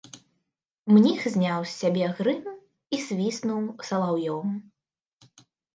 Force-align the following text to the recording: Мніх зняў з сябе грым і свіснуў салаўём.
Мніх 0.93 1.19
зняў 1.33 1.61
з 1.67 1.71
сябе 1.81 2.05
грым 2.21 2.41
і 2.97 3.03
свіснуў 3.05 3.63
салаўём. 3.91 4.47